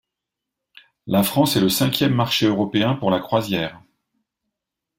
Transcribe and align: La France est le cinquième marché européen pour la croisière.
La 1.05 1.21
France 1.21 1.55
est 1.55 1.59
le 1.59 1.69
cinquième 1.69 2.15
marché 2.15 2.47
européen 2.47 2.95
pour 2.95 3.11
la 3.11 3.19
croisière. 3.19 3.79